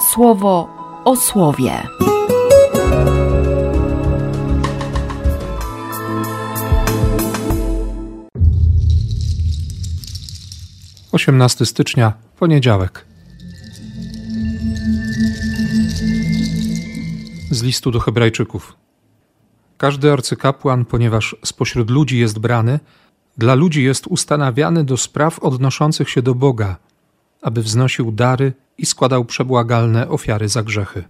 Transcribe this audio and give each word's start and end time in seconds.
słowo 0.00 0.68
o 1.04 1.16
słowie. 1.16 1.82
18 11.12 11.66
stycznia, 11.66 12.12
poniedziałek. 12.38 13.04
Z 17.50 17.62
listu 17.62 17.90
do 17.90 18.00
Hebrajczyków. 18.00 18.76
Każdy 19.78 20.12
arcykapłan, 20.12 20.84
ponieważ 20.84 21.36
spośród 21.44 21.90
ludzi 21.90 22.18
jest 22.18 22.38
brany, 22.38 22.80
dla 23.38 23.54
ludzi 23.54 23.84
jest 23.84 24.06
ustanawiany 24.06 24.84
do 24.84 24.96
spraw 24.96 25.38
odnoszących 25.38 26.10
się 26.10 26.22
do 26.22 26.34
Boga, 26.34 26.76
aby 27.42 27.62
wznosił 27.62 28.12
dary 28.12 28.52
i 28.78 28.86
składał 28.86 29.24
przebłagalne 29.24 30.08
ofiary 30.08 30.48
za 30.48 30.62
grzechy. 30.62 31.04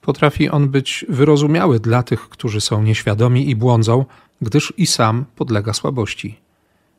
Potrafi 0.00 0.48
on 0.50 0.68
być 0.68 1.04
wyrozumiały 1.08 1.80
dla 1.80 2.02
tych, 2.02 2.28
którzy 2.28 2.60
są 2.60 2.82
nieświadomi 2.82 3.50
i 3.50 3.56
błądzą, 3.56 4.04
gdyż 4.42 4.72
i 4.76 4.86
sam 4.86 5.24
podlega 5.36 5.72
słabości. 5.72 6.40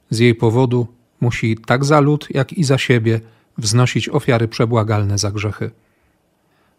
Z 0.10 0.20
jej 0.20 0.36
powodu 0.36 0.88
musi 1.22 1.58
tak 1.58 1.86
za 1.86 2.00
lud, 2.00 2.28
jak 2.30 2.54
i 2.54 2.64
za 2.64 2.78
siebie 2.78 3.22
wznosić 3.58 4.10
ofiary 4.10 4.48
przebłagalne 4.48 5.18
za 5.18 5.32
grzechy. 5.32 5.72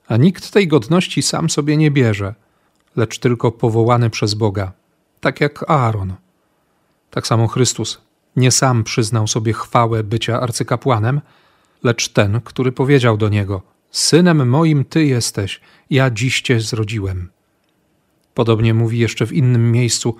A 0.09 0.17
nikt 0.17 0.51
tej 0.51 0.69
godności 0.69 1.23
sam 1.23 1.51
sobie 1.51 1.77
nie 1.77 1.91
bierze, 1.91 2.35
lecz 2.97 3.19
tylko 3.19 3.53
powołany 3.53 4.11
przez 4.11 4.35
Boga, 4.35 4.73
tak 5.21 5.41
jak 5.41 5.71
Aaron. 5.71 6.15
Tak 7.11 7.27
samo 7.27 7.49
Chrystus 7.49 8.01
nie 8.37 8.51
sam 8.51 8.85
przyznał 8.85 9.27
sobie 9.27 9.53
chwałę 9.53 10.05
bycia 10.05 10.41
arcykapłanem, 10.41 11.21
lecz 11.85 12.09
ten, 12.09 12.41
który 12.41 12.73
powiedział 12.73 13.17
do 13.17 13.29
niego: 13.29 13.63
Synem 13.91 14.49
moim 14.49 14.85
ty 14.85 15.05
jesteś, 15.05 15.61
ja 15.91 16.11
dziś 16.11 16.41
cię 16.41 16.61
zrodziłem. 16.61 17.31
Podobnie 18.35 18.75
mówi 18.75 18.99
jeszcze 18.99 19.27
w 19.27 19.33
innym 19.33 19.73
miejscu: 19.73 20.17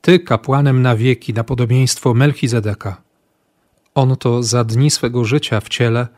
Ty 0.00 0.18
kapłanem 0.18 0.82
na 0.82 0.96
wieki, 0.96 1.32
na 1.32 1.44
podobieństwo 1.44 2.14
Melchizedeka. 2.14 3.02
On 3.94 4.16
to 4.16 4.42
za 4.42 4.64
dni 4.64 4.90
swego 4.90 5.24
życia 5.24 5.60
w 5.60 5.68
ciele 5.68 6.08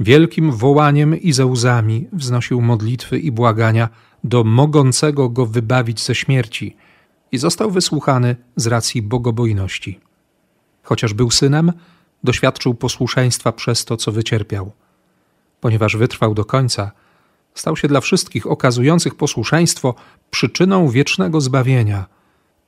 wielkim 0.00 0.52
wołaniem 0.52 1.20
i 1.20 1.32
ze 1.32 1.46
łzami 1.46 2.08
wznosił 2.12 2.60
modlitwy 2.60 3.18
i 3.18 3.32
błagania 3.32 3.88
do 4.24 4.44
mogącego 4.44 5.28
go 5.28 5.46
wybawić 5.46 6.00
ze 6.00 6.14
śmierci 6.14 6.76
i 7.32 7.38
został 7.38 7.70
wysłuchany 7.70 8.36
z 8.56 8.66
racji 8.66 9.02
bogobojności. 9.02 10.00
Chociaż 10.82 11.14
był 11.14 11.30
synem, 11.30 11.72
doświadczył 12.24 12.74
posłuszeństwa 12.74 13.52
przez 13.52 13.84
to, 13.84 13.96
co 13.96 14.12
wycierpiał. 14.12 14.72
Ponieważ 15.60 15.96
wytrwał 15.96 16.34
do 16.34 16.44
końca, 16.44 16.92
stał 17.54 17.76
się 17.76 17.88
dla 17.88 18.00
wszystkich 18.00 18.46
okazujących 18.46 19.14
posłuszeństwo 19.14 19.94
przyczyną 20.30 20.88
wiecznego 20.88 21.40
zbawienia 21.40 22.06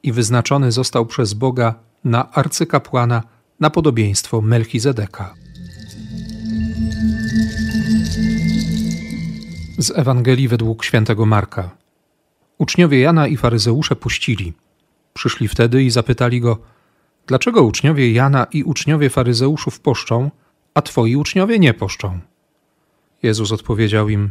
i 0.03 0.13
wyznaczony 0.13 0.73
został 0.73 1.07
przez 1.07 1.35
Boga 1.35 1.75
na 2.05 2.33
arcykapłana 2.33 3.23
na 3.61 3.71
podobieństwo 3.71 4.41
Melchizedeka. 4.41 5.35
Z 9.79 9.91
Ewangelii 9.99 10.49
według 10.49 10.85
świętego 10.85 11.27
Marka. 11.27 11.71
Uczniowie 12.59 13.01
Jana 13.01 13.27
i 13.27 13.37
faryzeusze 13.37 13.97
puścili. 13.97 14.53
Przyszli 15.15 15.49
wtedy 15.49 15.83
i 15.83 15.91
zapytali 15.91 16.41
go: 16.41 16.59
Dlaczego 17.27 17.63
uczniowie 17.63 18.13
Jana 18.13 18.47
i 18.53 18.63
uczniowie 18.63 19.11
faryzeuszów 19.11 19.81
poszczą, 19.81 20.31
a 20.75 20.83
twoi 20.83 21.17
uczniowie 21.17 21.59
nie 21.59 21.75
poszczą? 21.75 22.21
Jezus 23.23 23.53
odpowiedział 23.53 24.09
im: 24.09 24.31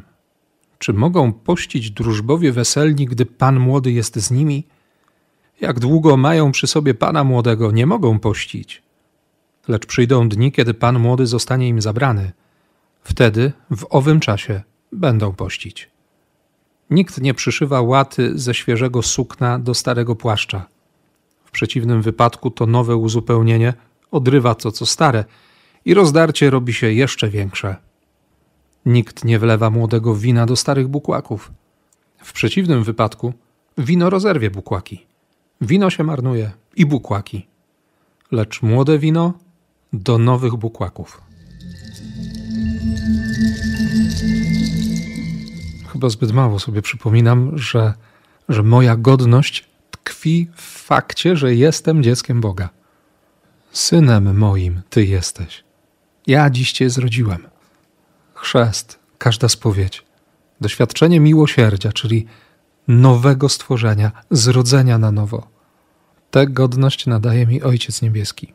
Czy 0.79 0.93
mogą 0.93 1.33
pościć 1.33 1.91
drużbowie 1.91 2.51
weselni, 2.51 3.05
gdy 3.05 3.25
pan 3.25 3.59
młody 3.59 3.91
jest 3.91 4.15
z 4.15 4.31
nimi? 4.31 4.67
Jak 5.61 5.79
długo 5.79 6.17
mają 6.17 6.51
przy 6.51 6.67
sobie 6.67 6.93
pana 6.93 7.23
młodego, 7.23 7.71
nie 7.71 7.85
mogą 7.85 8.19
pościć. 8.19 8.83
Lecz 9.67 9.85
przyjdą 9.85 10.29
dni, 10.29 10.51
kiedy 10.51 10.73
pan 10.73 10.99
młody 10.99 11.27
zostanie 11.27 11.67
im 11.67 11.81
zabrany. 11.81 12.31
Wtedy, 13.03 13.51
w 13.71 13.85
owym 13.89 14.19
czasie, 14.19 14.61
będą 14.91 15.33
pościć. 15.33 15.89
Nikt 16.89 17.21
nie 17.21 17.33
przyszywa 17.33 17.81
łaty 17.81 18.39
ze 18.39 18.53
świeżego 18.53 19.01
sukna 19.01 19.59
do 19.59 19.73
starego 19.73 20.15
płaszcza. 20.15 20.74
Przeciwnym 21.55 22.01
wypadku 22.01 22.51
to 22.51 22.65
nowe 22.65 22.95
uzupełnienie 22.95 23.73
odrywa 24.11 24.55
to, 24.55 24.71
co 24.71 24.85
stare, 24.85 25.25
i 25.85 25.93
rozdarcie 25.93 26.49
robi 26.49 26.73
się 26.73 26.91
jeszcze 26.91 27.29
większe. 27.29 27.75
Nikt 28.85 29.25
nie 29.25 29.39
wlewa 29.39 29.69
młodego 29.69 30.15
wina 30.15 30.45
do 30.45 30.55
starych 30.55 30.87
bukłaków. 30.87 31.51
W 32.17 32.33
przeciwnym 32.33 32.83
wypadku 32.83 33.33
wino 33.77 34.09
rozerwie 34.09 34.49
bukłaki. 34.51 35.05
Wino 35.61 35.89
się 35.89 36.03
marnuje 36.03 36.51
i 36.75 36.85
bukłaki. 36.85 37.47
Lecz 38.31 38.61
młode 38.61 38.99
wino 38.99 39.33
do 39.93 40.17
nowych 40.17 40.55
bukłaków. 40.55 41.21
Chyba 45.93 46.09
zbyt 46.09 46.31
mało 46.31 46.59
sobie 46.59 46.81
przypominam, 46.81 47.57
że, 47.57 47.93
że 48.49 48.63
moja 48.63 48.95
godność 48.95 49.74
tkwi 50.05 50.47
w 50.55 50.61
fakcie, 50.61 51.35
że 51.35 51.55
jestem 51.55 52.03
dzieckiem 52.03 52.41
Boga. 52.41 52.69
Synem 53.71 54.37
moim 54.37 54.81
Ty 54.89 55.05
jesteś. 55.05 55.63
Ja 56.27 56.49
dziś 56.49 56.71
Cię 56.71 56.89
zrodziłem. 56.89 57.47
Chrzest, 58.33 58.99
każda 59.17 59.49
spowiedź, 59.49 60.05
doświadczenie 60.61 61.19
miłosierdzia, 61.19 61.91
czyli 61.91 62.25
nowego 62.87 63.49
stworzenia, 63.49 64.11
zrodzenia 64.31 64.97
na 64.97 65.11
nowo. 65.11 65.47
Tę 66.31 66.47
godność 66.47 67.05
nadaje 67.05 67.47
mi 67.47 67.63
Ojciec 67.63 68.01
Niebieski. 68.01 68.53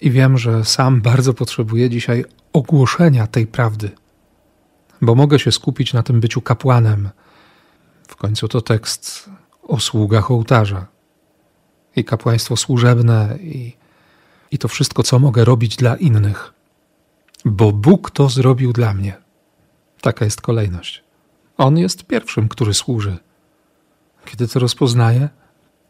I 0.00 0.10
wiem, 0.10 0.38
że 0.38 0.64
sam 0.64 1.00
bardzo 1.00 1.34
potrzebuję 1.34 1.90
dzisiaj 1.90 2.24
ogłoszenia 2.52 3.26
tej 3.26 3.46
prawdy, 3.46 3.90
bo 5.02 5.14
mogę 5.14 5.38
się 5.38 5.52
skupić 5.52 5.92
na 5.92 6.02
tym 6.02 6.20
byciu 6.20 6.40
kapłanem. 6.40 7.08
W 8.08 8.16
końcu 8.16 8.48
to 8.48 8.60
tekst 8.60 9.30
o 9.68 9.80
sługach 9.80 10.30
ołtarza 10.30 10.86
i 11.96 12.04
kapłaństwo 12.04 12.56
służebne 12.56 13.38
i, 13.40 13.76
i 14.50 14.58
to 14.58 14.68
wszystko, 14.68 15.02
co 15.02 15.18
mogę 15.18 15.44
robić 15.44 15.76
dla 15.76 15.96
innych, 15.96 16.52
bo 17.44 17.72
Bóg 17.72 18.10
to 18.10 18.28
zrobił 18.28 18.72
dla 18.72 18.94
mnie. 18.94 19.16
Taka 20.00 20.24
jest 20.24 20.40
kolejność. 20.40 21.04
On 21.56 21.78
jest 21.78 22.04
pierwszym, 22.04 22.48
który 22.48 22.74
służy. 22.74 23.18
Kiedy 24.24 24.48
to 24.48 24.58
rozpoznaję, 24.58 25.28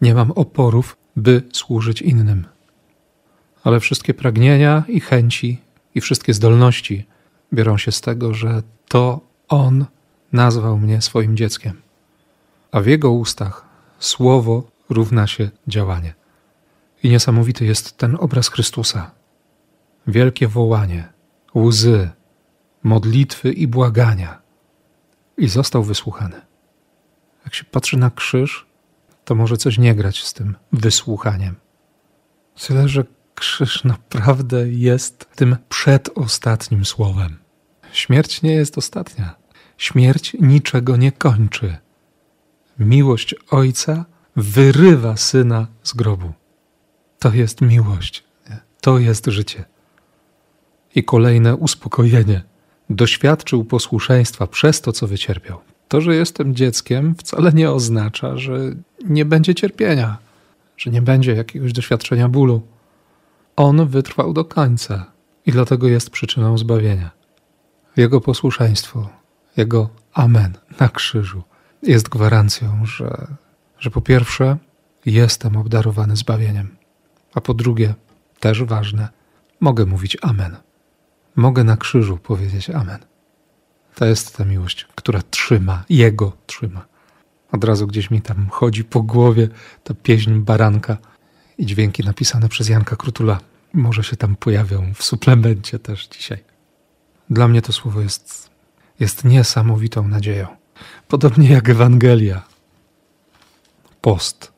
nie 0.01 0.15
mam 0.15 0.31
oporów, 0.31 0.97
by 1.17 1.43
służyć 1.53 2.03
innym 2.03 2.47
ale 3.65 3.81
wszystkie 3.81 4.15
pragnienia 4.15 4.85
i 4.89 5.01
chęci 5.01 5.59
i 5.95 6.01
wszystkie 6.01 6.35
zdolności 6.35 7.07
biorą 7.53 7.79
się 7.79 7.93
z 7.93 8.01
tego, 8.01 8.35
że 8.35 8.63
to 8.89 9.21
On 9.49 9.87
nazwał 10.33 10.79
mnie 10.79 11.03
swoim 11.03 11.37
dzieckiem. 11.37 11.83
A 12.73 12.81
w 12.81 12.87
Jego 12.87 13.11
ustach 13.11 13.68
słowo 13.99 14.71
równa 14.89 15.27
się 15.27 15.51
działanie. 15.67 16.15
I 17.03 17.11
niesamowity 17.11 17.65
jest 17.65 17.97
ten 17.97 18.17
obraz 18.21 18.49
Chrystusa. 18.49 19.11
Wielkie 20.07 20.49
wołanie, 20.49 21.13
łzy, 21.55 22.11
modlitwy 22.83 23.53
i 23.53 23.67
błagania. 23.67 24.43
I 25.37 25.49
został 25.49 25.83
wysłuchany. 25.83 26.41
Jak 27.45 27.55
się 27.55 27.65
patrzy 27.65 27.97
na 27.97 28.11
krzyż, 28.11 28.67
to 29.25 29.35
może 29.35 29.57
coś 29.57 29.79
nie 29.79 29.95
grać 29.95 30.25
z 30.25 30.33
tym 30.33 30.57
wysłuchaniem. 30.73 31.55
Tyle, 32.67 32.89
że 32.89 33.05
krzyż 33.35 33.85
naprawdę 33.85 34.69
jest 34.69 35.29
tym 35.35 35.57
przedostatnim 35.69 36.85
słowem. 36.85 37.39
Śmierć 37.93 38.43
nie 38.43 38.53
jest 38.53 38.79
ostatnia. 38.79 39.35
Śmierć 39.79 40.37
niczego 40.41 40.97
nie 40.97 41.13
kończy. 41.13 41.77
Miłość 42.79 43.35
Ojca 43.51 44.05
wyrywa 44.37 45.17
syna 45.17 45.67
z 45.83 45.95
grobu. 45.95 46.33
To 47.19 47.33
jest 47.33 47.61
miłość, 47.61 48.25
to 48.81 48.99
jest 48.99 49.27
życie. 49.27 49.65
I 50.95 51.05
kolejne 51.05 51.57
uspokojenie. 51.57 52.43
Doświadczył 52.91 53.65
posłuszeństwa 53.65 54.47
przez 54.47 54.81
to, 54.81 54.93
co 54.93 55.07
wycierpiał. 55.07 55.61
To, 55.89 56.01
że 56.01 56.15
jestem 56.15 56.55
dzieckiem, 56.55 57.15
wcale 57.15 57.53
nie 57.53 57.71
oznacza, 57.71 58.37
że 58.37 58.59
nie 59.05 59.25
będzie 59.25 59.55
cierpienia, 59.55 60.19
że 60.77 60.91
nie 60.91 61.03
będzie 61.03 61.35
jakiegoś 61.35 61.73
doświadczenia 61.73 62.29
bólu. 62.29 62.63
On 63.57 63.87
wytrwał 63.87 64.33
do 64.33 64.45
końca 64.45 65.13
i 65.47 65.53
dlatego 65.53 65.89
jest 65.89 66.11
przyczyną 66.11 66.59
zbawienia. 66.59 67.11
Jego 67.97 68.21
posłuszeństwo, 68.21 69.09
Jego 69.57 69.89
Amen 70.13 70.53
na 70.81 70.89
krzyżu 70.89 71.43
jest 71.83 72.09
gwarancją, 72.09 72.87
że, 72.87 73.27
że 73.79 73.91
po 73.91 74.01
pierwsze 74.01 74.57
jestem 75.07 75.57
obdarowany 75.57 76.17
zbawieniem, 76.17 76.77
a 77.35 77.41
po 77.41 77.55
drugie, 77.55 77.95
też 78.41 78.65
ważne, 78.65 79.09
mogę 79.61 79.87
mówić 79.87 80.17
Amen. 80.23 80.57
Mogę 81.37 81.65
na 81.65 81.77
krzyżu 81.77 82.17
powiedzieć 82.17 82.71
Amen. 82.71 82.99
To 83.95 84.05
jest 84.05 84.37
ta 84.37 84.45
miłość, 84.45 84.87
która 84.95 85.23
trzyma, 85.31 85.85
Jego 85.89 86.33
trzyma. 86.47 86.87
Od 87.53 87.65
razu 87.65 87.87
gdzieś 87.87 88.11
mi 88.11 88.23
tam 88.23 88.49
chodzi 88.51 88.85
po 88.85 89.03
głowie 89.03 89.49
ta 89.85 89.95
pieśń 89.95 90.35
baranka 90.35 90.97
i 91.59 91.67
dźwięki 91.67 92.05
napisane 92.05 92.49
przez 92.49 92.69
Janka 92.69 92.97
Krutula. 92.97 93.41
Może 93.73 94.05
się 94.05 94.17
tam 94.17 94.37
pojawią 94.37 94.95
w 94.95 95.03
suplemencie 95.03 95.79
też 95.79 96.09
dzisiaj. 96.09 96.45
Dla 97.31 97.49
mnie 97.49 97.63
to 97.63 97.73
słowo 97.73 98.01
jest, 98.01 98.51
jest 99.01 99.25
niesamowitą 99.25 100.09
nadzieją. 100.09 100.58
Podobnie 101.09 101.49
jak 101.49 101.69
Ewangelia. 101.69 102.43
Post. 104.01 104.53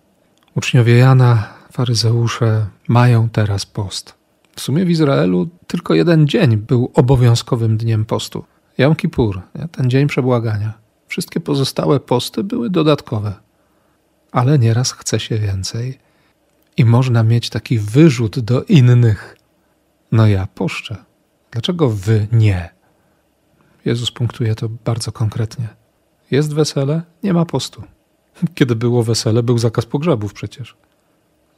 Uczniowie 0.56 0.96
Jana, 0.96 1.48
faryzeusze 1.72 2.66
mają 2.88 3.28
teraz 3.28 3.66
post. 3.66 4.14
W 4.56 4.60
sumie 4.60 4.84
w 4.84 4.90
Izraelu 4.90 5.48
tylko 5.66 5.94
jeden 5.94 6.28
dzień 6.28 6.56
był 6.56 6.90
obowiązkowym 6.94 7.76
dniem 7.76 8.04
postu. 8.04 8.44
Jom 8.78 8.96
Kippur, 8.96 9.40
ten 9.72 9.90
dzień 9.90 10.06
przebłagania. 10.06 10.72
Wszystkie 11.06 11.40
pozostałe 11.40 12.00
posty 12.00 12.44
były 12.44 12.70
dodatkowe. 12.70 13.34
Ale 14.32 14.58
nieraz 14.58 14.92
chce 14.92 15.20
się 15.20 15.38
więcej 15.38 15.98
i 16.76 16.84
można 16.84 17.22
mieć 17.22 17.50
taki 17.50 17.78
wyrzut 17.78 18.38
do 18.38 18.62
innych. 18.62 19.36
No 20.12 20.26
ja 20.26 20.46
poszczę. 20.54 20.96
Dlaczego 21.50 21.90
wy 21.90 22.28
nie? 22.32 22.70
Jezus 23.84 24.10
punktuje 24.10 24.54
to 24.54 24.68
bardzo 24.68 25.12
konkretnie. 25.12 25.68
Jest 26.30 26.54
wesele, 26.54 27.02
nie 27.22 27.32
ma 27.32 27.44
postu. 27.44 27.82
Kiedy 28.54 28.76
było 28.76 29.02
wesele, 29.02 29.42
był 29.42 29.58
zakaz 29.58 29.86
pogrzebów 29.86 30.32
przecież. 30.32 30.76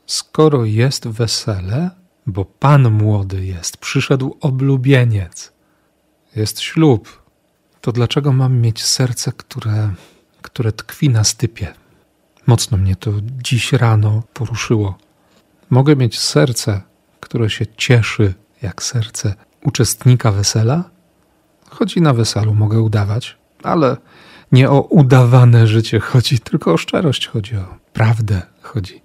Skoro 0.06 0.64
jest 0.64 1.08
wesele, 1.08 1.90
bo 2.26 2.44
Pan 2.44 2.90
młody 2.90 3.46
jest, 3.46 3.76
przyszedł 3.76 4.36
oblubieniec, 4.40 5.52
jest 6.36 6.60
ślub, 6.60 7.22
to 7.80 7.92
dlaczego 7.92 8.32
mam 8.32 8.60
mieć 8.60 8.84
serce, 8.84 9.32
które, 9.32 9.94
które 10.42 10.72
tkwi 10.72 11.08
na 11.08 11.24
stypie? 11.24 11.74
Mocno 12.46 12.78
mnie 12.78 12.96
to 12.96 13.10
dziś 13.42 13.72
rano 13.72 14.22
poruszyło. 14.34 14.98
Mogę 15.70 15.96
mieć 15.96 16.18
serce, 16.20 16.82
które 17.20 17.50
się 17.50 17.66
cieszy 17.76 18.34
jak 18.62 18.82
serce 18.82 19.34
uczestnika 19.64 20.32
wesela? 20.32 20.90
Choć 21.70 21.96
i 21.96 22.00
na 22.00 22.14
weselu 22.14 22.54
mogę 22.54 22.80
udawać, 22.80 23.38
ale 23.62 23.96
nie 24.52 24.70
o 24.70 24.80
udawane 24.80 25.66
życie 25.66 26.00
chodzi, 26.00 26.38
tylko 26.38 26.72
o 26.72 26.76
szczerość 26.76 27.28
chodzi, 27.28 27.56
o 27.56 27.78
prawdę 27.92 28.42
chodzi. 28.62 29.02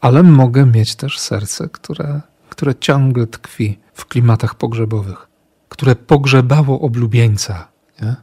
Ale 0.00 0.22
mogę 0.22 0.66
mieć 0.66 0.96
też 0.96 1.18
serce, 1.18 1.68
które, 1.68 2.20
które 2.48 2.74
ciągle 2.74 3.26
tkwi 3.26 3.78
w 3.94 4.06
klimatach 4.06 4.54
pogrzebowych, 4.54 5.28
które 5.68 5.96
pogrzebało 5.96 6.80
oblubieńca. 6.80 7.68
Nie? 8.02 8.16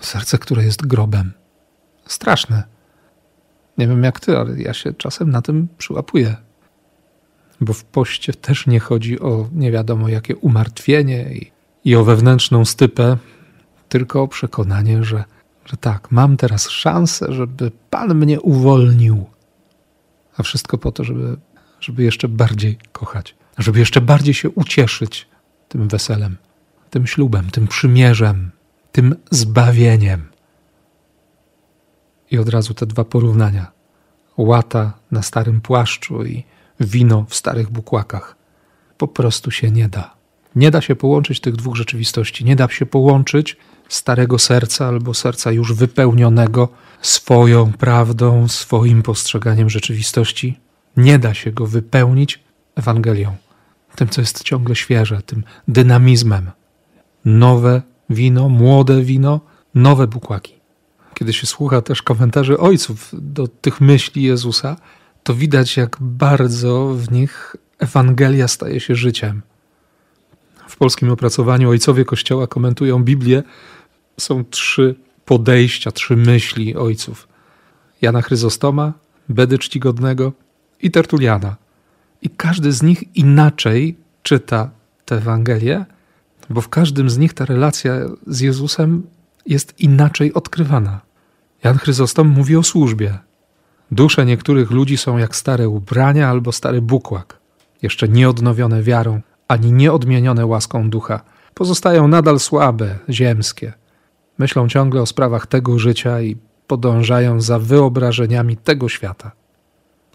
Serce, 0.00 0.38
które 0.38 0.64
jest 0.64 0.86
grobem. 0.86 1.32
Straszne. 2.06 2.62
Nie 3.78 3.88
wiem 3.88 4.04
jak 4.04 4.20
ty, 4.20 4.38
ale 4.38 4.60
ja 4.60 4.74
się 4.74 4.92
czasem 4.92 5.30
na 5.30 5.42
tym 5.42 5.68
przyłapuję. 5.78 6.36
Bo 7.60 7.72
w 7.72 7.84
poście 7.84 8.34
też 8.34 8.66
nie 8.66 8.80
chodzi 8.80 9.20
o 9.20 9.48
nie 9.52 9.72
wiadomo 9.72 10.08
jakie 10.08 10.36
umartwienie 10.36 11.32
i, 11.32 11.50
i 11.84 11.96
o 11.96 12.04
wewnętrzną 12.04 12.64
stypę, 12.64 13.16
tylko 13.88 14.22
o 14.22 14.28
przekonanie, 14.28 15.04
że 15.04 15.24
że 15.64 15.76
tak, 15.76 16.10
mam 16.10 16.36
teraz 16.36 16.68
szansę, 16.68 17.32
żeby 17.32 17.70
Pan 17.90 18.14
mnie 18.14 18.40
uwolnił. 18.40 19.26
A 20.36 20.42
wszystko 20.42 20.78
po 20.78 20.92
to, 20.92 21.04
żeby, 21.04 21.36
żeby 21.80 22.02
jeszcze 22.02 22.28
bardziej 22.28 22.78
kochać, 22.92 23.34
żeby 23.58 23.78
jeszcze 23.78 24.00
bardziej 24.00 24.34
się 24.34 24.50
ucieszyć 24.50 25.28
tym 25.68 25.88
weselem, 25.88 26.36
tym 26.90 27.06
ślubem, 27.06 27.50
tym 27.50 27.68
przymierzem, 27.68 28.50
tym 28.92 29.14
zbawieniem. 29.30 30.28
I 32.30 32.38
od 32.38 32.48
razu 32.48 32.74
te 32.74 32.86
dwa 32.86 33.04
porównania: 33.04 33.72
łata 34.36 34.92
na 35.10 35.22
starym 35.22 35.60
płaszczu 35.60 36.24
i 36.24 36.44
wino 36.80 37.26
w 37.28 37.34
starych 37.34 37.70
bukłakach. 37.70 38.36
Po 38.98 39.08
prostu 39.08 39.50
się 39.50 39.70
nie 39.70 39.88
da. 39.88 40.14
Nie 40.56 40.70
da 40.70 40.80
się 40.80 40.96
połączyć 40.96 41.40
tych 41.40 41.56
dwóch 41.56 41.76
rzeczywistości. 41.76 42.44
Nie 42.44 42.56
da 42.56 42.68
się 42.68 42.86
połączyć 42.86 43.56
starego 43.94 44.38
serca 44.38 44.86
albo 44.86 45.14
serca 45.14 45.52
już 45.52 45.72
wypełnionego 45.72 46.68
swoją 47.02 47.72
prawdą, 47.72 48.48
swoim 48.48 49.02
postrzeganiem 49.02 49.70
rzeczywistości. 49.70 50.60
Nie 50.96 51.18
da 51.18 51.34
się 51.34 51.52
go 51.52 51.66
wypełnić 51.66 52.40
Ewangelią, 52.74 53.36
tym, 53.96 54.08
co 54.08 54.20
jest 54.20 54.42
ciągle 54.42 54.76
świeże, 54.76 55.22
tym 55.22 55.44
dynamizmem. 55.68 56.50
Nowe 57.24 57.82
wino, 58.10 58.48
młode 58.48 59.02
wino, 59.02 59.40
nowe 59.74 60.06
bukłaki. 60.06 60.54
Kiedy 61.14 61.32
się 61.32 61.46
słucha 61.46 61.82
też 61.82 62.02
komentarzy 62.02 62.58
ojców 62.58 63.10
do 63.12 63.48
tych 63.48 63.80
myśli 63.80 64.22
Jezusa, 64.22 64.76
to 65.22 65.34
widać, 65.34 65.76
jak 65.76 65.96
bardzo 66.00 66.94
w 66.94 67.10
nich 67.10 67.56
Ewangelia 67.78 68.48
staje 68.48 68.80
się 68.80 68.94
życiem. 68.94 69.42
W 70.68 70.76
polskim 70.76 71.10
opracowaniu 71.10 71.70
ojcowie 71.70 72.04
Kościoła 72.04 72.46
komentują 72.46 73.04
Biblię 73.04 73.42
są 74.20 74.44
trzy 74.44 74.94
podejścia, 75.24 75.92
trzy 75.92 76.16
myśli 76.16 76.76
ojców. 76.76 77.28
Jana 78.02 78.22
Chryzostoma, 78.22 78.92
Bedy 79.28 79.58
Czcigodnego 79.58 80.32
i 80.82 80.90
Tertuliana. 80.90 81.56
I 82.22 82.30
każdy 82.30 82.72
z 82.72 82.82
nich 82.82 83.16
inaczej 83.16 83.96
czyta 84.22 84.70
tę 85.04 85.16
Ewangelię, 85.16 85.84
bo 86.50 86.60
w 86.60 86.68
każdym 86.68 87.10
z 87.10 87.18
nich 87.18 87.34
ta 87.34 87.44
relacja 87.44 87.92
z 88.26 88.40
Jezusem 88.40 89.02
jest 89.46 89.80
inaczej 89.80 90.34
odkrywana. 90.34 91.00
Jan 91.64 91.78
Chryzostom 91.78 92.28
mówi 92.28 92.56
o 92.56 92.62
służbie. 92.62 93.18
Dusze 93.90 94.26
niektórych 94.26 94.70
ludzi 94.70 94.96
są 94.96 95.18
jak 95.18 95.36
stare 95.36 95.68
ubrania 95.68 96.28
albo 96.28 96.52
stary 96.52 96.82
bukłak, 96.82 97.38
jeszcze 97.82 98.08
nieodnowione 98.08 98.82
wiarą, 98.82 99.20
ani 99.48 99.72
nieodmienione 99.72 100.46
łaską 100.46 100.90
ducha. 100.90 101.20
Pozostają 101.54 102.08
nadal 102.08 102.40
słabe, 102.40 102.98
ziemskie. 103.08 103.72
Myślą 104.38 104.68
ciągle 104.68 105.02
o 105.02 105.06
sprawach 105.06 105.46
tego 105.46 105.78
życia 105.78 106.20
i 106.20 106.36
podążają 106.66 107.40
za 107.40 107.58
wyobrażeniami 107.58 108.56
tego 108.56 108.88
świata. 108.88 109.32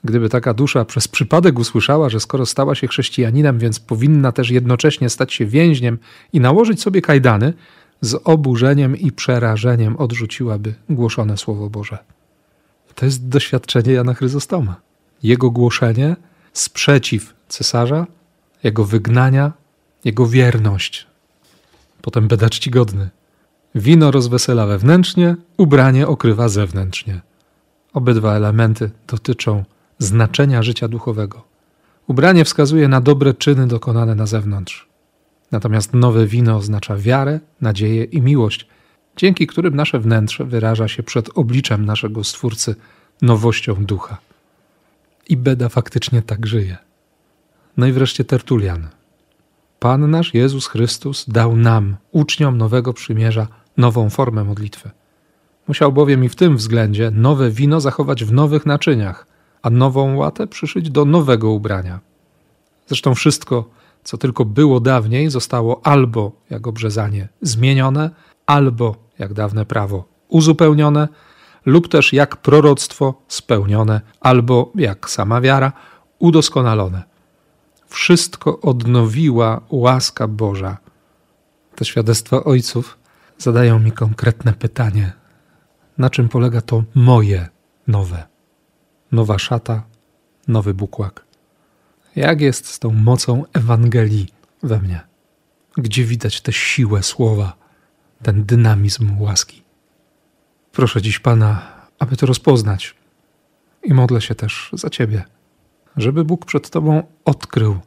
Gdyby 0.04 0.30
taka 0.30 0.54
dusza 0.54 0.86
przez 0.86 1.08
przypadek 1.08 1.60
usłyszała, 1.60 2.10
że 2.10 2.19
skoro 2.19 2.46
stała 2.46 2.75
się 2.75 2.88
chrześcijaninem, 2.88 3.60
więc 3.60 3.80
powinna 3.80 4.31
też 4.31 4.50
jednocześnie 4.50 5.10
stać 5.10 5.34
się 5.34 5.46
więźniem 5.46 5.98
i 6.34 6.40
nałożyć 6.40 6.81
sobie 6.81 7.02
kajdany, 7.02 7.54
z 8.02 8.22
oburzeniem 8.24 8.97
i 8.97 9.12
przerażeniem 9.12 9.97
odrzuciłaby 9.97 10.74
głoszone 10.90 11.38
Słowo 11.38 11.69
Boże. 11.69 11.97
To 12.95 13.06
jest 13.06 13.28
doświadczenie 13.28 13.94
Jana 13.94 14.14
Chryzostoma. 14.14 14.76
Jego 15.24 15.52
głoszenie, 15.52 16.16
sprzeciw 16.54 17.33
cesarza, 17.47 18.07
jego 18.64 18.86
wygnania, 18.86 19.52
jego 20.06 20.28
wierność. 20.28 21.07
Potem 22.02 22.28
beda 22.28 22.50
czcigodny. 22.50 23.09
Wino 23.78 24.12
rozwesela 24.12 24.66
wewnętrznie, 24.66 25.36
ubranie 25.57 26.07
okrywa 26.07 26.50
zewnętrznie. 26.50 27.22
Obydwa 27.94 28.36
elementy 28.36 28.92
dotyczą 29.07 29.64
znaczenia 30.00 30.64
życia 30.64 30.88
duchowego. 30.88 31.44
Ubranie 32.07 32.46
wskazuje 32.46 32.88
na 32.88 33.02
dobre 33.02 33.34
czyny 33.34 33.68
dokonane 33.68 34.16
na 34.16 34.26
zewnątrz. 34.26 34.88
Natomiast 35.52 35.94
nowe 35.94 36.28
wino 36.28 36.56
oznacza 36.56 36.98
wiarę, 36.98 37.40
nadzieję 37.62 38.04
i 38.04 38.22
miłość, 38.22 38.68
dzięki 39.18 39.48
którym 39.48 39.76
nasze 39.76 40.00
wnętrze 40.00 40.46
wyraża 40.46 40.88
się 40.88 41.04
przed 41.04 41.30
obliczem 41.36 41.86
naszego 41.86 42.24
Stwórcy 42.24 42.76
nowością 43.22 43.86
ducha. 43.86 44.18
I 45.30 45.38
Beda 45.38 45.69
faktycznie 45.69 46.22
tak 46.22 46.48
żyje. 46.48 46.78
No 47.78 47.88
i 47.88 47.92
wreszcie 47.92 48.24
Tertulian. 48.26 48.88
Pan 49.80 50.12
nasz 50.12 50.34
Jezus 50.34 50.68
Chrystus 50.68 51.26
dał 51.28 51.56
nam, 51.56 51.96
uczniom 52.12 52.57
nowego 52.57 52.94
przymierza, 52.94 53.48
nową 53.78 54.10
formę 54.10 54.44
modlitwy. 54.44 54.92
Musiał 55.68 55.92
bowiem 55.92 56.24
i 56.24 56.30
w 56.30 56.36
tym 56.36 56.57
względzie 56.57 57.12
nowe 57.12 57.52
wino 57.52 57.81
zachować 57.81 58.24
w 58.24 58.31
nowych 58.31 58.66
naczyniach, 58.66 59.28
a 59.62 59.69
nową 59.69 60.16
łatę 60.16 60.48
przyszyć 60.48 60.90
do 60.90 61.06
nowego 61.06 61.52
ubrania. 61.52 62.00
Zresztą 62.88 63.16
wszystko, 63.16 63.69
co 64.04 64.18
tylko 64.18 64.46
było 64.46 64.80
dawniej, 64.80 65.30
zostało 65.30 65.86
albo 65.86 66.31
jak 66.50 66.68
obrzezanie 66.68 67.28
zmienione, 67.42 68.10
albo 68.46 68.96
jak 69.19 69.34
dawne 69.34 69.66
prawo 69.66 70.06
uzupełnione, 70.28 71.07
lub 71.66 71.88
też 71.88 72.14
jak 72.14 72.38
proroctwo 72.38 73.22
spełnione, 73.28 74.02
albo 74.22 74.72
jak 74.76 75.10
sama 75.10 75.42
wiara 75.42 75.72
udoskonalone. 76.19 77.04
Wszystko 77.88 78.60
odnowiła 78.62 79.62
łaska 79.69 80.28
Boża. 80.28 80.78
Te 81.76 81.86
świadectwa 81.86 82.44
ojców 82.44 82.98
zadają 83.38 83.80
mi 83.80 83.92
konkretne 83.92 84.54
pytanie: 84.54 85.14
na 85.98 86.10
czym 86.10 86.30
polega 86.30 86.62
to 86.62 86.84
moje 86.96 87.48
nowe? 87.88 88.28
Nowa 89.12 89.40
szata, 89.40 89.84
nowy 90.48 90.74
bukłak. 90.74 91.26
Jak 92.16 92.42
jest 92.42 92.66
z 92.68 92.80
tą 92.80 92.94
mocą 92.94 93.44
Ewangelii 93.54 94.28
we 94.64 94.80
mnie? 94.80 95.02
Gdzie 95.78 96.04
widać 96.04 96.42
tę 96.42 96.52
siłę 96.52 97.04
słowa? 97.04 97.68
ten 98.24 98.46
dynamizm 98.46 99.22
łaski. 99.22 99.64
Proszę 100.72 101.02
dziś 101.02 101.20
Pana, 101.20 101.62
aby 102.00 102.18
to 102.18 102.26
rozpoznać 102.26 102.96
i 103.84 103.94
modlę 103.94 104.22
się 104.22 104.36
też 104.36 104.70
za 104.74 104.90
Ciebie, 104.90 105.24
żeby 105.98 106.26
Bóg 106.26 106.46
przed 106.46 106.70
Tobą 106.70 107.04
odkrył 107.26 107.80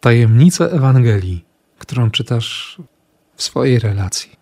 tajemnicę 0.00 0.72
Ewangelii, 0.72 1.44
którą 1.78 2.10
czytasz 2.10 2.78
w 3.36 3.42
swojej 3.42 3.78
relacji, 3.78 4.36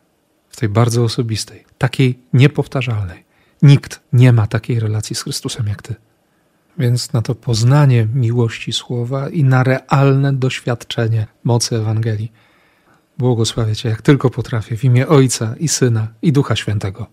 w 0.52 0.56
tej 0.56 0.68
bardzo 0.68 1.04
osobistej, 1.04 1.64
takiej 1.78 2.18
niepowtarzalnej. 2.32 3.25
Nikt 3.62 4.00
nie 4.12 4.32
ma 4.32 4.47
takiej 4.47 4.80
relacji 4.80 5.16
z 5.16 5.23
Chrystusem 5.23 5.66
jak 5.66 5.82
Ty. 5.82 5.94
Więc 6.78 7.12
na 7.12 7.23
to 7.23 7.35
poznanie 7.35 8.09
miłości 8.14 8.73
Słowa 8.73 9.28
i 9.28 9.44
na 9.44 9.62
realne 9.62 10.32
doświadczenie 10.32 11.26
mocy 11.44 11.76
Ewangelii 11.76 12.32
błogosławię 13.18 13.76
Cię 13.76 13.88
jak 13.88 14.02
tylko 14.02 14.30
potrafię 14.30 14.76
w 14.76 14.85
imię 14.85 15.09
Ojca 15.09 15.54
i 15.59 15.68
Syna 15.68 16.09
i 16.23 16.32
Ducha 16.32 16.56
Świętego. 16.56 17.06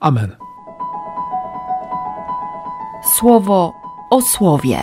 Amen. 0.00 0.36
Słowo 3.18 3.72
o 4.10 4.22
słowie. 4.22 4.78